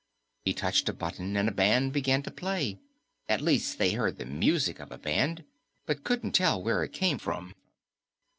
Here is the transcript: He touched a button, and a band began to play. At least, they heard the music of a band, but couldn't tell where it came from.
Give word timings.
He 0.45 0.53
touched 0.55 0.89
a 0.89 0.93
button, 0.93 1.37
and 1.37 1.47
a 1.47 1.51
band 1.51 1.93
began 1.93 2.23
to 2.23 2.31
play. 2.31 2.79
At 3.29 3.39
least, 3.39 3.77
they 3.77 3.91
heard 3.91 4.17
the 4.17 4.25
music 4.25 4.79
of 4.79 4.91
a 4.91 4.97
band, 4.97 5.43
but 5.85 6.03
couldn't 6.03 6.31
tell 6.31 6.59
where 6.59 6.83
it 6.83 6.91
came 6.91 7.19
from. 7.19 7.53